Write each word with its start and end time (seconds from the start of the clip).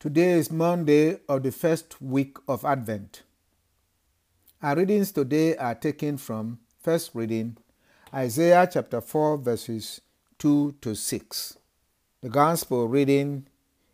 Today 0.00 0.34
is 0.34 0.52
Monday 0.52 1.18
of 1.28 1.42
the 1.42 1.50
first 1.50 2.00
week 2.00 2.36
of 2.46 2.64
Advent. 2.64 3.24
Our 4.62 4.76
readings 4.76 5.10
today 5.10 5.56
are 5.56 5.74
taken 5.74 6.18
from 6.18 6.60
first 6.80 7.16
reading 7.16 7.56
Isaiah 8.14 8.68
chapter 8.72 9.00
4 9.00 9.38
verses 9.38 10.00
2 10.38 10.76
to 10.82 10.94
6. 10.94 11.58
The 12.20 12.28
gospel 12.28 12.86
reading 12.86 13.48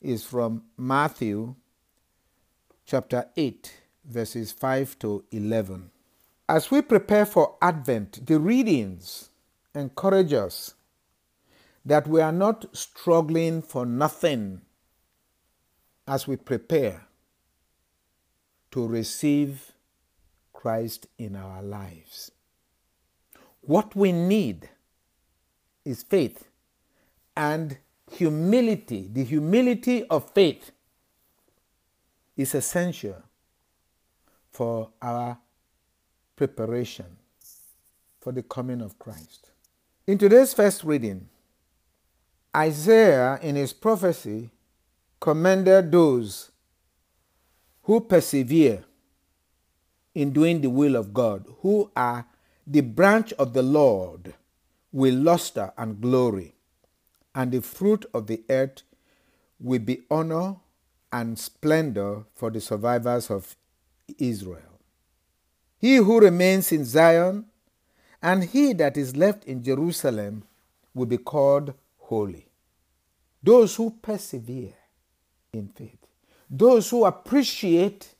is 0.00 0.22
from 0.22 0.62
Matthew 0.76 1.56
chapter 2.86 3.24
8 3.36 3.72
verses 4.04 4.52
5 4.52 5.00
to 5.00 5.24
11. 5.32 5.90
As 6.48 6.70
we 6.70 6.80
prepare 6.80 7.26
for 7.26 7.56
Advent, 7.60 8.24
the 8.24 8.38
readings 8.38 9.30
encourage 9.74 10.32
us 10.32 10.74
that 11.84 12.06
we 12.06 12.20
are 12.20 12.30
not 12.30 12.66
struggling 12.72 13.60
for 13.62 13.84
nothing 13.84 14.60
as 16.08 16.26
we 16.26 16.36
prepare 16.36 17.02
to 18.70 18.86
receive 18.86 19.72
Christ 20.52 21.06
in 21.18 21.36
our 21.36 21.62
lives. 21.62 22.32
What 23.60 23.94
we 23.94 24.12
need 24.12 24.68
is 25.84 26.02
faith 26.02 26.48
and 27.36 27.78
humility. 28.10 29.08
The 29.12 29.24
humility 29.24 30.04
of 30.08 30.30
faith 30.32 30.70
is 32.36 32.54
essential 32.54 33.22
for 34.50 34.90
our 35.02 35.38
preparation 36.34 37.18
for 38.20 38.32
the 38.32 38.42
coming 38.42 38.80
of 38.80 38.98
Christ. 38.98 39.50
In 40.06 40.16
today's 40.16 40.54
first 40.54 40.84
reading, 40.84 41.28
Isaiah, 42.56 43.38
in 43.42 43.56
his 43.56 43.72
prophecy, 43.72 44.50
commended 45.20 45.90
those 45.92 46.50
who 47.82 48.00
persevere 48.00 48.84
in 50.14 50.32
doing 50.32 50.60
the 50.60 50.70
will 50.70 50.96
of 50.96 51.14
God, 51.14 51.46
who 51.60 51.90
are 51.96 52.26
the 52.66 52.80
branch 52.80 53.32
of 53.34 53.52
the 53.52 53.62
Lord 53.62 54.34
with 54.92 55.14
luster 55.14 55.72
and 55.76 56.00
glory, 56.00 56.54
and 57.34 57.52
the 57.52 57.62
fruit 57.62 58.04
of 58.12 58.26
the 58.26 58.42
earth 58.48 58.82
will 59.60 59.80
be 59.80 60.02
honor 60.10 60.56
and 61.12 61.38
splendor 61.38 62.24
for 62.34 62.50
the 62.50 62.60
survivors 62.60 63.30
of 63.30 63.56
Israel. 64.18 64.80
He 65.78 65.96
who 65.96 66.20
remains 66.20 66.72
in 66.72 66.84
Zion 66.84 67.46
and 68.22 68.44
he 68.44 68.72
that 68.74 68.96
is 68.96 69.16
left 69.16 69.44
in 69.44 69.62
Jerusalem 69.62 70.44
will 70.94 71.06
be 71.06 71.18
called 71.18 71.74
holy. 71.98 72.48
Those 73.42 73.76
who 73.76 73.90
persevere 74.02 74.74
in 75.52 75.68
faith. 75.68 75.98
Those 76.50 76.90
who 76.90 77.04
appreciate 77.04 78.14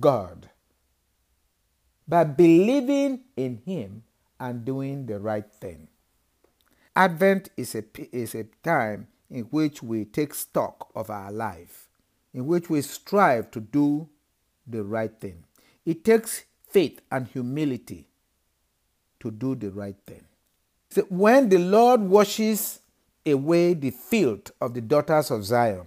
God 0.00 0.50
by 2.06 2.24
believing 2.24 3.20
in 3.36 3.62
Him 3.64 4.02
and 4.38 4.64
doing 4.64 5.06
the 5.06 5.18
right 5.18 5.50
thing. 5.50 5.88
Advent 6.94 7.50
is 7.56 7.74
a, 7.74 7.84
is 8.14 8.34
a 8.34 8.44
time 8.62 9.08
in 9.30 9.44
which 9.44 9.82
we 9.82 10.04
take 10.04 10.34
stock 10.34 10.90
of 10.94 11.08
our 11.08 11.32
life, 11.32 11.88
in 12.34 12.46
which 12.46 12.68
we 12.68 12.82
strive 12.82 13.50
to 13.50 13.60
do 13.60 14.08
the 14.66 14.82
right 14.82 15.18
thing. 15.20 15.44
It 15.86 16.04
takes 16.04 16.44
faith 16.68 17.00
and 17.10 17.26
humility 17.26 18.08
to 19.20 19.30
do 19.30 19.54
the 19.54 19.70
right 19.70 19.96
thing. 20.06 20.24
So 20.90 21.02
when 21.08 21.48
the 21.48 21.58
Lord 21.58 22.02
washes 22.02 22.80
away 23.24 23.74
the 23.74 23.90
filth 23.90 24.50
of 24.60 24.74
the 24.74 24.80
daughters 24.80 25.30
of 25.30 25.44
Zion, 25.44 25.86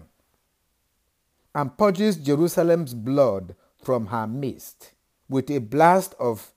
and 1.56 1.78
purges 1.78 2.18
Jerusalem's 2.18 2.94
blood 2.94 3.56
from 3.82 4.08
her 4.08 4.28
midst 4.28 4.92
with 5.30 5.50
a 5.50 5.60
blast 5.60 6.14
of 6.20 6.52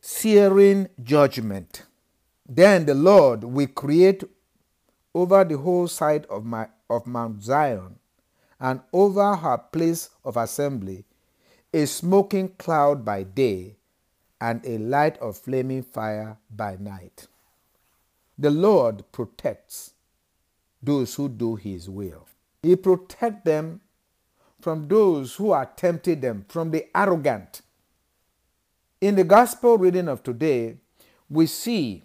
searing 0.00 0.88
judgment. 1.02 1.82
Then 2.46 2.84
the 2.84 2.94
Lord 2.94 3.42
will 3.42 3.66
create 3.66 4.22
over 5.14 5.42
the 5.42 5.56
whole 5.56 5.88
side 5.88 6.26
of, 6.26 6.44
my, 6.44 6.68
of 6.90 7.06
Mount 7.06 7.42
Zion 7.42 7.96
and 8.60 8.80
over 8.92 9.34
her 9.34 9.58
place 9.58 10.10
of 10.22 10.36
assembly 10.36 11.04
a 11.72 11.86
smoking 11.86 12.48
cloud 12.58 13.04
by 13.04 13.22
day 13.22 13.76
and 14.40 14.64
a 14.66 14.78
light 14.78 15.18
of 15.18 15.36
flaming 15.36 15.82
fire 15.82 16.36
by 16.50 16.76
night. 16.76 17.26
The 18.38 18.50
Lord 18.50 19.10
protects 19.12 19.92
those 20.82 21.14
who 21.14 21.28
do 21.30 21.56
his 21.56 21.88
will. 21.88 22.26
He 22.62 22.76
protect 22.76 23.44
them 23.44 23.80
from 24.60 24.88
those 24.88 25.36
who 25.36 25.52
are 25.52 25.70
tempting 25.76 26.20
them, 26.20 26.44
from 26.48 26.70
the 26.70 26.86
arrogant. 26.96 27.62
In 29.00 29.14
the 29.14 29.24
gospel 29.24 29.78
reading 29.78 30.08
of 30.08 30.22
today, 30.22 30.78
we 31.28 31.46
see 31.46 32.04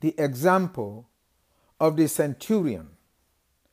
the 0.00 0.14
example 0.18 1.08
of 1.80 1.96
the 1.96 2.08
centurion. 2.08 2.90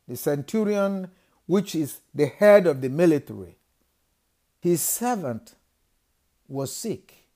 The 0.07 0.17
centurion, 0.17 1.11
which 1.45 1.75
is 1.75 2.01
the 2.13 2.25
head 2.25 2.67
of 2.67 2.81
the 2.81 2.89
military, 2.89 3.57
his 4.59 4.81
servant 4.81 5.55
was 6.47 6.75
sick, 6.75 7.27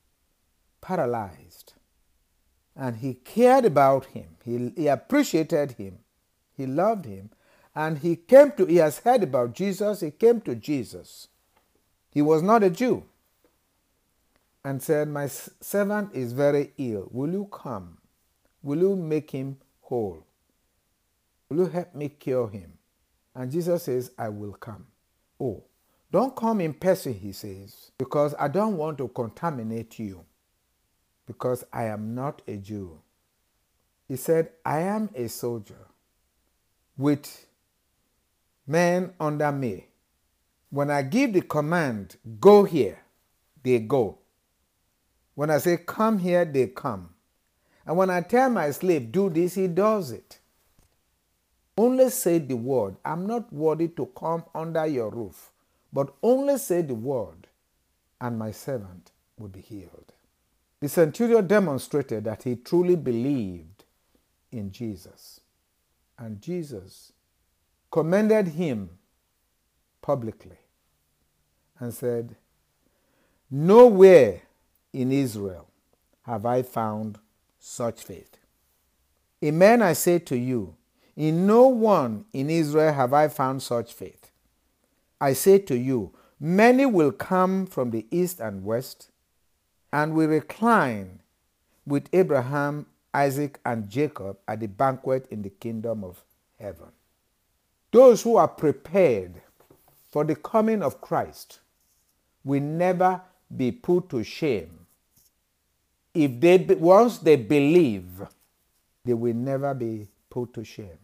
paralyzed, 0.80 1.74
and 2.76 2.96
he 2.96 3.14
cared 3.14 3.64
about 3.64 4.06
him. 4.06 4.36
He, 4.44 4.72
he 4.76 4.88
appreciated 4.88 5.72
him. 5.72 5.98
He 6.56 6.66
loved 6.66 7.04
him 7.04 7.30
and 7.74 7.98
he 7.98 8.16
came 8.16 8.52
to, 8.52 8.66
he 8.66 8.76
has 8.76 8.98
heard 8.98 9.22
about 9.22 9.54
Jesus, 9.54 10.00
he 10.00 10.10
came 10.10 10.40
to 10.42 10.54
Jesus. 10.54 11.28
He 12.10 12.22
was 12.22 12.42
not 12.42 12.62
a 12.62 12.70
Jew. 12.70 13.04
And 14.64 14.82
said, 14.82 15.08
My 15.08 15.28
servant 15.28 16.10
is 16.14 16.32
very 16.32 16.72
ill. 16.78 17.08
Will 17.12 17.30
you 17.30 17.48
come? 17.50 17.98
Will 18.62 18.78
you 18.78 18.96
make 18.96 19.30
him 19.30 19.58
whole? 19.82 20.26
Will 21.48 21.58
you 21.58 21.66
help 21.66 21.94
me 21.94 22.08
cure 22.08 22.48
him? 22.48 22.72
And 23.34 23.50
Jesus 23.52 23.84
says, 23.84 24.10
I 24.18 24.28
will 24.28 24.52
come. 24.52 24.86
Oh, 25.40 25.62
don't 26.10 26.34
come 26.34 26.60
in 26.60 26.74
person, 26.74 27.14
he 27.14 27.32
says, 27.32 27.92
because 27.98 28.34
I 28.38 28.48
don't 28.48 28.76
want 28.76 28.98
to 28.98 29.08
contaminate 29.08 29.98
you, 29.98 30.24
because 31.26 31.64
I 31.72 31.84
am 31.84 32.14
not 32.14 32.42
a 32.48 32.56
Jew. 32.56 32.98
He 34.08 34.16
said, 34.16 34.50
I 34.64 34.80
am 34.80 35.10
a 35.14 35.28
soldier 35.28 35.86
with 36.96 37.46
men 38.68 39.12
under 39.18 39.50
me. 39.50 39.86
When 40.70 40.90
I 40.90 41.02
give 41.02 41.32
the 41.32 41.40
command, 41.40 42.16
go 42.40 42.64
here, 42.64 42.98
they 43.62 43.78
go. 43.78 44.18
When 45.34 45.50
I 45.50 45.58
say 45.58 45.78
come 45.78 46.18
here, 46.18 46.44
they 46.44 46.66
come. 46.66 47.10
And 47.86 47.96
when 47.96 48.10
I 48.10 48.20
tell 48.20 48.50
my 48.50 48.70
slave, 48.70 49.10
do 49.10 49.30
this, 49.30 49.54
he 49.54 49.66
does 49.66 50.10
it. 50.10 50.38
Only 51.76 52.10
say 52.10 52.38
the 52.38 52.56
word. 52.56 52.96
I'm 53.04 53.26
not 53.26 53.52
worthy 53.52 53.88
to 53.88 54.06
come 54.06 54.44
under 54.54 54.86
your 54.86 55.10
roof, 55.10 55.52
but 55.92 56.12
only 56.22 56.58
say 56.58 56.82
the 56.82 56.94
word, 56.94 57.46
and 58.20 58.38
my 58.38 58.50
servant 58.50 59.12
will 59.38 59.48
be 59.48 59.60
healed. 59.60 60.12
The 60.80 60.88
centurion 60.88 61.46
demonstrated 61.46 62.24
that 62.24 62.42
he 62.42 62.56
truly 62.56 62.96
believed 62.96 63.84
in 64.52 64.70
Jesus. 64.70 65.40
And 66.18 66.42
Jesus 66.42 67.12
commended 67.90 68.48
him 68.48 68.90
publicly 70.02 70.58
and 71.78 71.92
said, 71.92 72.36
Nowhere 73.50 74.42
in 74.92 75.12
Israel 75.12 75.68
have 76.22 76.44
I 76.44 76.62
found 76.62 77.18
such 77.58 78.04
faith. 78.04 78.36
Amen, 79.42 79.82
I 79.82 79.92
say 79.92 80.18
to 80.20 80.36
you, 80.36 80.76
in 81.16 81.46
no 81.46 81.66
one 81.66 82.26
in 82.32 82.50
Israel 82.50 82.92
have 82.92 83.12
I 83.12 83.28
found 83.28 83.62
such 83.62 83.92
faith. 83.92 84.30
I 85.20 85.32
say 85.32 85.58
to 85.60 85.76
you, 85.76 86.12
many 86.38 86.86
will 86.86 87.12
come 87.12 87.66
from 87.66 87.90
the 87.90 88.06
east 88.10 88.40
and 88.40 88.64
west 88.64 89.10
and 89.92 90.14
will 90.14 90.28
recline 90.28 91.20
with 91.86 92.08
Abraham, 92.12 92.86
Isaac, 93.14 93.58
and 93.64 93.88
Jacob 93.88 94.38
at 94.46 94.60
the 94.60 94.68
banquet 94.68 95.26
in 95.30 95.42
the 95.42 95.50
kingdom 95.50 96.04
of 96.04 96.22
heaven. 96.60 96.92
Those 97.90 98.22
who 98.22 98.36
are 98.36 98.48
prepared 98.48 99.40
for 100.10 100.24
the 100.24 100.36
coming 100.36 100.82
of 100.82 101.00
Christ 101.00 101.60
will 102.44 102.62
never 102.62 103.22
be 103.54 103.72
put 103.72 104.10
to 104.10 104.22
shame. 104.22 104.86
If 106.14 106.40
they 106.40 106.58
once 106.58 107.18
they 107.18 107.36
believe, 107.36 108.22
they 109.04 109.14
will 109.14 109.34
never 109.34 109.72
be 109.74 110.08
put 110.28 110.52
to 110.54 110.64
shame. 110.64 110.98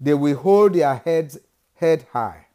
They 0.00 0.14
will 0.14 0.36
hold 0.36 0.74
their 0.74 0.96
heads 0.96 1.38
head 1.74 2.06
high. 2.12 2.46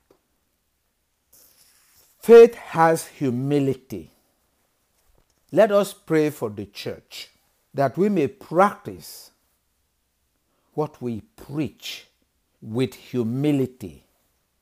Faith 2.19 2.55
has 2.55 3.07
humility. 3.07 4.11
Let 5.51 5.71
us 5.71 5.93
pray 5.93 6.29
for 6.29 6.49
the 6.49 6.65
church 6.65 7.29
that 7.73 7.97
we 7.97 8.09
may 8.09 8.27
practice 8.27 9.31
what 10.73 11.01
we 11.01 11.21
preach 11.35 12.07
with 12.63 12.93
humility 12.93 14.05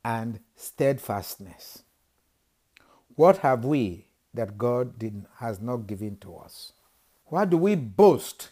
and 0.04 0.40
steadfastness. 0.56 1.84
What 3.16 3.38
have 3.38 3.64
we 3.64 4.08
that 4.34 4.58
God 4.58 4.98
did, 4.98 5.26
has 5.38 5.62
not 5.62 5.86
given 5.86 6.18
to 6.18 6.36
us? 6.36 6.74
Why 7.26 7.46
do 7.46 7.58
we 7.58 7.76
boast 7.76 8.50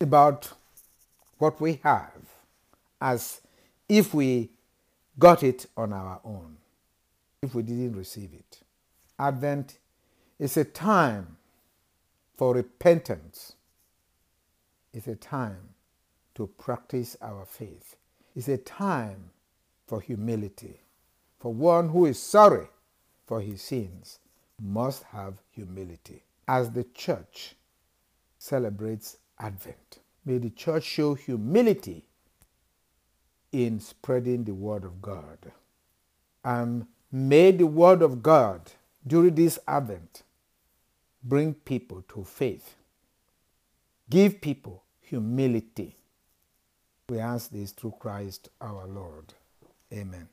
about 0.00 0.52
what 1.38 1.60
we 1.60 1.78
have 1.84 2.10
as 3.00 3.40
if 3.88 4.12
we 4.12 4.50
got 5.18 5.44
it 5.44 5.66
on 5.76 5.92
our 5.92 6.20
own, 6.24 6.56
if 7.40 7.54
we 7.54 7.62
didn't 7.62 7.94
receive 7.94 8.30
it? 8.34 8.62
Advent 9.16 9.78
is 10.40 10.56
a 10.56 10.64
time 10.64 11.36
for 12.36 12.54
repentance. 12.54 13.52
It's 14.92 15.06
a 15.06 15.14
time 15.14 15.71
to 16.34 16.46
practice 16.46 17.16
our 17.20 17.44
faith. 17.44 17.96
It's 18.34 18.48
a 18.48 18.56
time 18.58 19.30
for 19.86 20.00
humility. 20.00 20.80
For 21.38 21.52
one 21.52 21.88
who 21.90 22.06
is 22.06 22.18
sorry 22.18 22.68
for 23.26 23.40
his 23.40 23.62
sins 23.62 24.18
must 24.60 25.02
have 25.04 25.34
humility. 25.50 26.22
As 26.48 26.70
the 26.70 26.84
church 26.84 27.56
celebrates 28.38 29.18
Advent, 29.38 29.98
may 30.24 30.38
the 30.38 30.50
church 30.50 30.84
show 30.84 31.14
humility 31.14 32.06
in 33.50 33.80
spreading 33.80 34.44
the 34.44 34.54
Word 34.54 34.84
of 34.84 35.02
God. 35.02 35.38
And 36.44 36.86
may 37.10 37.50
the 37.50 37.66
Word 37.66 38.02
of 38.02 38.22
God 38.22 38.72
during 39.06 39.34
this 39.34 39.58
Advent 39.68 40.22
bring 41.22 41.54
people 41.54 42.02
to 42.08 42.24
faith, 42.24 42.74
give 44.08 44.40
people 44.40 44.82
humility. 45.00 45.96
We 47.08 47.18
ask 47.18 47.50
this 47.50 47.72
through 47.72 47.94
Christ 48.00 48.48
our 48.60 48.86
Lord. 48.86 49.34
Amen. 49.92 50.28